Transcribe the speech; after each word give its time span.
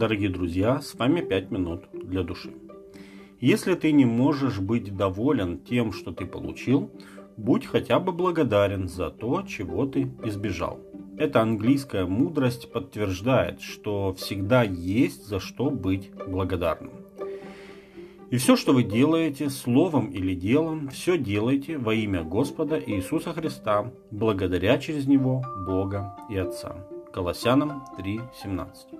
Дорогие 0.00 0.30
друзья, 0.30 0.80
с 0.80 0.94
вами 0.94 1.20
5 1.20 1.50
минут 1.50 1.82
для 1.92 2.22
души. 2.22 2.54
Если 3.38 3.74
ты 3.74 3.92
не 3.92 4.06
можешь 4.06 4.58
быть 4.58 4.96
доволен 4.96 5.58
тем, 5.58 5.92
что 5.92 6.10
ты 6.10 6.24
получил, 6.24 6.90
будь 7.36 7.66
хотя 7.66 8.00
бы 8.00 8.10
благодарен 8.10 8.88
за 8.88 9.10
то, 9.10 9.42
чего 9.42 9.84
ты 9.84 10.10
избежал. 10.24 10.80
Эта 11.18 11.42
английская 11.42 12.06
мудрость 12.06 12.72
подтверждает, 12.72 13.60
что 13.60 14.14
всегда 14.14 14.62
есть 14.62 15.26
за 15.26 15.38
что 15.38 15.68
быть 15.68 16.10
благодарным. 16.26 16.92
И 18.30 18.38
все, 18.38 18.56
что 18.56 18.72
вы 18.72 18.84
делаете, 18.84 19.50
словом 19.50 20.06
или 20.06 20.34
делом, 20.34 20.88
все 20.88 21.18
делайте 21.18 21.76
во 21.76 21.92
имя 21.92 22.24
Господа 22.24 22.80
Иисуса 22.80 23.34
Христа, 23.34 23.92
благодаря 24.10 24.78
через 24.78 25.06
Него 25.06 25.44
Бога 25.66 26.16
и 26.30 26.38
Отца. 26.38 26.86
Колоссянам 27.12 27.84
3.17. 27.98 28.99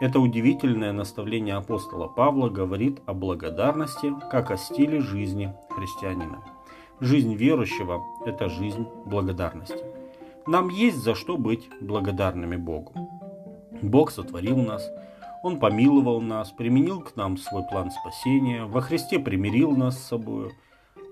Это 0.00 0.20
удивительное 0.20 0.92
наставление 0.92 1.56
апостола 1.56 2.08
Павла 2.08 2.48
говорит 2.48 3.00
о 3.06 3.14
благодарности 3.14 4.12
как 4.30 4.50
о 4.50 4.56
стиле 4.56 5.00
жизни 5.00 5.52
христианина. 5.70 6.42
Жизнь 7.00 7.34
верующего– 7.34 8.02
это 8.26 8.48
жизнь 8.48 8.86
благодарности. 9.06 9.84
Нам 10.46 10.68
есть 10.68 10.98
за 10.98 11.14
что 11.14 11.36
быть 11.36 11.68
благодарными 11.80 12.56
Богу. 12.56 12.92
Бог 13.82 14.10
сотворил 14.10 14.56
нас– 14.58 14.88
он 15.42 15.60
помиловал 15.60 16.20
нас, 16.20 16.50
применил 16.50 17.00
к 17.00 17.14
нам 17.16 17.36
свой 17.36 17.62
план 17.62 17.90
спасения, 17.90 18.64
во 18.64 18.80
Христе 18.80 19.18
примирил 19.18 19.72
нас 19.72 19.96
с 19.98 20.08
собою. 20.08 20.52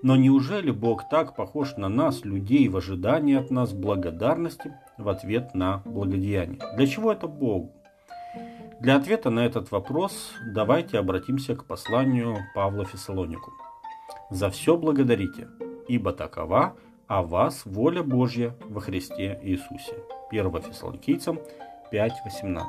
Но 0.03 0.15
неужели 0.15 0.69
Бог 0.69 1.09
так 1.09 1.35
похож 1.35 1.75
на 1.77 1.89
нас, 1.89 2.23
людей, 2.23 2.67
в 2.67 2.77
ожидании 2.77 3.35
от 3.35 3.49
нас 3.49 3.73
благодарности 3.73 4.73
в 4.97 5.09
ответ 5.09 5.55
на 5.55 5.81
благодеяние? 5.85 6.59
Для 6.75 6.87
чего 6.87 7.11
это 7.11 7.27
Богу? 7.27 7.71
Для 8.79 8.95
ответа 8.95 9.31
на 9.31 9.43
этот 9.43 9.71
вопрос 9.71 10.33
давайте 10.45 10.99
обратимся 10.99 11.55
к 11.55 11.65
посланию 11.65 12.37
Павла 12.53 12.85
Фессалонику. 12.85 13.51
«За 14.29 14.51
все 14.51 14.77
благодарите, 14.77 15.47
ибо 15.87 16.13
такова 16.13 16.75
о 17.07 17.23
вас 17.23 17.63
воля 17.65 18.03
Божья 18.03 18.55
во 18.69 18.79
Христе 18.79 19.39
Иисусе». 19.41 19.95
1 20.29 20.61
Фессалоникийцам 20.61 21.39
5.18. 21.91 22.61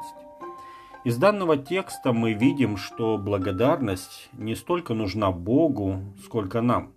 Из 1.05 1.19
данного 1.19 1.59
текста 1.59 2.15
мы 2.15 2.33
видим, 2.33 2.79
что 2.79 3.19
благодарность 3.19 4.31
не 4.33 4.55
столько 4.55 4.95
нужна 4.95 5.31
Богу, 5.31 6.01
сколько 6.25 6.63
нам, 6.63 6.93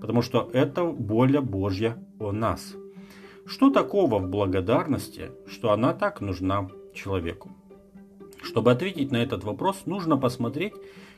потому 0.00 0.20
что 0.20 0.50
это 0.52 0.82
воля 0.82 1.40
Божья 1.40 1.96
о 2.18 2.32
нас. 2.32 2.74
Что 3.46 3.70
такого 3.70 4.18
в 4.18 4.28
благодарности, 4.28 5.30
что 5.46 5.70
она 5.70 5.94
так 5.94 6.20
нужна 6.20 6.68
человеку? 6.92 7.50
Чтобы 8.48 8.72
ответить 8.72 9.12
на 9.12 9.18
этот 9.18 9.44
вопрос, 9.44 9.82
нужно 9.84 10.16
посмотреть, 10.16 10.72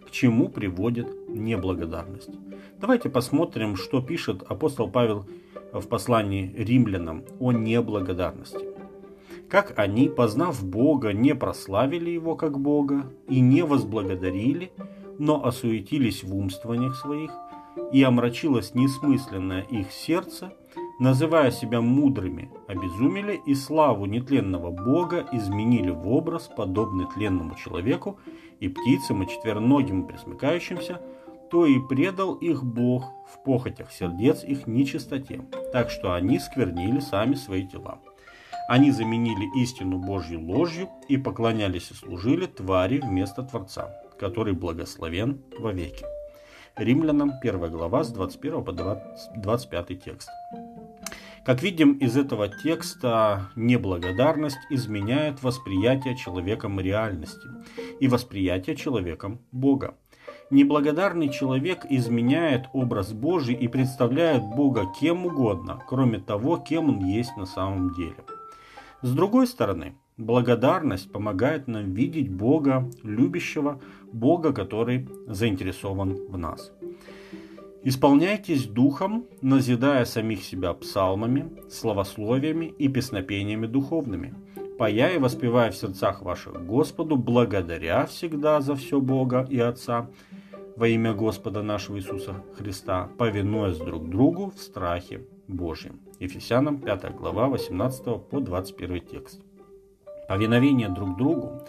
к 0.05 0.11
чему 0.11 0.49
приводит 0.49 1.07
неблагодарность. 1.29 2.31
Давайте 2.81 3.09
посмотрим, 3.09 3.77
что 3.77 4.03
пишет 4.03 4.43
апостол 4.49 4.91
Павел 4.91 5.27
в 5.73 5.87
послании 5.87 6.53
римлянам 6.57 7.25
о 7.39 7.53
неблагодарности 7.53 8.59
как 9.49 9.77
они, 9.77 10.09
познав 10.09 10.65
Бога, 10.65 11.13
не 11.13 11.35
прославили 11.35 12.11
Его 12.11 12.37
как 12.37 12.61
Бога 12.61 13.13
и 13.29 13.41
не 13.41 13.63
возблагодарили, 13.63 14.71
но 15.19 15.45
осуетились 15.45 16.23
в 16.23 16.37
умствованиях 16.37 16.95
своих, 16.95 17.33
и 17.93 18.01
омрачилось 18.01 18.75
несмысленное 18.77 19.63
их 19.63 19.91
сердце, 19.91 20.53
называя 21.01 21.51
себя 21.51 21.81
мудрыми, 21.81 22.51
обезумели 22.69 23.41
и 23.47 23.55
славу 23.55 24.05
нетленного 24.05 24.71
Бога 24.71 25.27
изменили 25.33 25.91
в 25.91 26.07
образ, 26.07 26.49
подобный 26.55 27.07
тленному 27.07 27.57
человеку 27.57 28.21
и 28.61 28.69
птицам 28.69 29.23
и 29.23 29.29
четвероногим 29.29 30.07
пресмыкающимся, 30.07 31.01
то 31.51 31.67
и 31.67 31.81
предал 31.81 32.35
их 32.35 32.63
Бог 32.63 33.11
в 33.27 33.43
похотях 33.43 33.91
сердец 33.91 34.45
их 34.45 34.67
нечистоте, 34.67 35.41
так 35.73 35.91
что 35.91 36.13
они 36.13 36.39
сквернили 36.39 37.01
сами 37.01 37.35
свои 37.35 37.67
тела. 37.67 37.99
Они 38.69 38.93
заменили 38.93 39.49
истину 39.61 39.99
Божью 39.99 40.41
ложью 40.41 40.91
и 41.09 41.17
поклонялись 41.17 41.91
и 41.91 41.95
служили 41.95 42.47
твари 42.47 42.99
вместо 42.99 43.43
Творца, 43.43 43.91
который 44.19 44.53
благословен 44.53 45.43
вовеки. 45.59 46.05
Римлянам 46.77 47.33
1 47.43 47.71
глава 47.71 48.05
с 48.05 48.13
21 48.13 48.65
по 48.65 48.73
25 48.73 50.05
текст. 50.05 50.29
Как 51.51 51.63
видим 51.63 51.95
из 51.95 52.17
этого 52.17 52.47
текста, 52.47 53.51
неблагодарность 53.57 54.61
изменяет 54.71 55.43
восприятие 55.43 56.17
человеком 56.17 56.79
реальности 56.79 57.49
и 57.99 58.07
восприятие 58.07 58.77
человеком 58.77 59.41
Бога. 59.51 59.97
Неблагодарный 60.51 61.29
человек 61.29 61.85
изменяет 61.91 62.67
образ 62.73 63.13
Божий 63.13 63.57
и 63.57 63.67
представляет 63.67 64.45
Бога 64.45 64.87
кем 65.01 65.27
угодно, 65.27 65.83
кроме 65.89 66.21
того, 66.21 66.57
кем 66.57 66.89
он 66.89 67.05
есть 67.05 67.37
на 67.37 67.47
самом 67.47 67.95
деле– 67.95 68.15
с 69.03 69.15
другой 69.15 69.47
стороны, 69.47 69.95
благодарность 70.19 71.11
помогает 71.11 71.69
нам 71.69 71.95
видеть 71.95 72.31
Бога 72.31 72.91
любящего, 73.03 73.81
Бога, 74.13 74.53
который 74.53 75.09
заинтересован 75.27 76.19
в 76.29 76.37
нас. 76.37 76.71
Исполняйтесь 77.83 78.67
духом, 78.67 79.27
назидая 79.41 80.05
самих 80.05 80.45
себя 80.45 80.75
псалмами, 80.75 81.51
словословиями 81.71 82.67
и 82.67 82.89
песнопениями 82.89 83.67
духовными, 83.67 84.35
пая 84.79 85.15
и 85.15 85.19
воспевая 85.19 85.71
в 85.71 85.77
сердцах 85.77 86.21
ваших 86.21 86.67
Господу, 86.67 87.17
благодаря 87.17 88.05
всегда 88.05 88.61
за 88.61 88.75
все 88.75 89.01
Бога 89.01 89.47
и 89.49 89.59
Отца, 89.59 90.11
во 90.77 90.89
имя 90.89 91.15
Господа 91.15 91.63
нашего 91.63 91.97
Иисуса 91.97 92.45
Христа, 92.59 93.09
повинуясь 93.17 93.79
друг 93.79 94.11
другу 94.11 94.53
в 94.55 94.61
страхе 94.61 95.27
Божьим. 95.49 96.01
Ефесянам 96.19 96.79
5 96.79 97.15
глава 97.17 97.49
18 97.49 98.05
по 98.29 98.41
21 98.41 99.01
текст. 99.01 99.41
Повиновение 100.29 100.91
друг 100.91 101.17
другу 101.17 101.63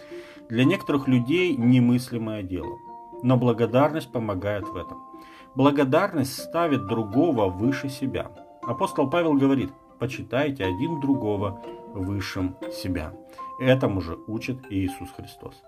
для 0.50 0.64
некоторых 0.64 1.08
людей 1.08 1.56
немыслимое 1.56 2.42
дело, 2.42 2.76
но 3.22 3.38
благодарность 3.38 4.12
помогает 4.12 4.68
в 4.68 4.76
этом. 4.76 5.11
Благодарность 5.54 6.38
ставит 6.38 6.86
другого 6.86 7.48
выше 7.48 7.88
себя. 7.88 8.30
Апостол 8.62 9.10
Павел 9.10 9.34
говорит, 9.34 9.70
почитайте 9.98 10.64
один 10.64 11.00
другого 11.00 11.60
высшим 11.94 12.56
себя. 12.72 13.12
Этому 13.60 14.00
же 14.00 14.16
учит 14.26 14.58
Иисус 14.70 15.10
Христос. 15.16 15.62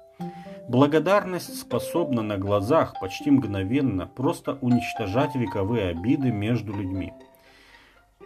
Благодарность 0.69 1.59
способна 1.59 2.23
на 2.23 2.39
глазах 2.39 2.95
почти 3.01 3.31
мгновенно 3.31 4.07
просто 4.07 4.59
уничтожать 4.61 5.35
вековые 5.35 5.89
обиды 5.89 6.31
между 6.31 6.73
людьми– 6.73 7.13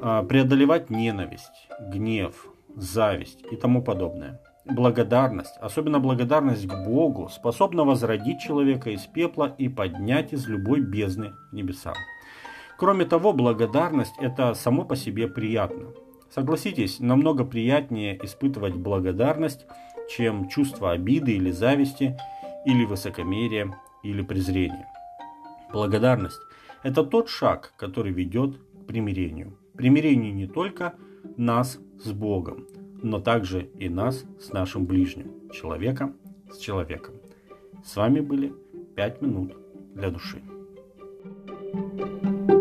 а, 0.01 0.23
преодолевать 0.23 0.91
ненависть, 0.91 1.69
гнев, 1.81 2.47
зависть 2.77 3.43
и 3.51 3.57
тому 3.57 3.83
подобное. 3.83 4.41
Благодарность, 4.71 5.57
особенно 5.61 5.99
благодарность 5.99 6.67
к 6.67 6.85
Богу, 6.85 7.29
способна 7.29 7.85
возродить 7.85 8.41
человека 8.41 8.91
из 8.91 9.07
пепла 9.07 9.55
и 9.59 9.69
поднять 9.69 10.33
из 10.33 10.47
любой 10.47 10.81
бездны 10.81 11.33
к 11.51 11.53
небесам. 11.53 11.95
Кроме 12.77 13.05
того, 13.05 13.33
благодарность– 13.33 14.15
это 14.21 14.55
само 14.55 14.85
по 14.85 14.95
себе 14.95 15.27
приятно. 15.27 15.87
Согласитесь, 16.31 17.01
намного 17.01 17.45
приятнее 17.45 18.19
испытывать 18.25 18.75
благодарность, 18.75 19.67
чем 20.11 20.49
чувство 20.49 20.93
обиды 20.93 21.33
или 21.33 21.51
зависти, 21.51 22.17
или 22.65 22.85
высокомерия, 22.85 23.75
или 24.03 24.23
презрения. 24.23 24.89
Благодарность– 25.73 26.41
это 26.83 27.05
тот 27.05 27.29
шаг, 27.29 27.73
который 27.77 28.13
ведет 28.13 28.59
к 28.59 28.87
примирению 28.87 29.57
примирению 29.79 30.35
не 30.35 30.49
только 30.49 30.95
нас 31.37 31.79
с 32.03 32.11
Богом, 32.11 32.67
но 33.03 33.21
также 33.21 33.71
и 33.79 33.89
нас 33.89 34.25
с 34.41 34.53
нашим 34.53 34.87
ближним, 34.87 35.51
человека 35.51 36.13
с 36.51 36.59
человеком. 36.59 37.15
С 37.85 37.97
вами 37.97 38.21
были 38.21 38.53
5 38.97 39.23
минут 39.23 39.57
для 39.95 40.11
души. 40.11 40.43
thank 41.71 42.51
you 42.51 42.58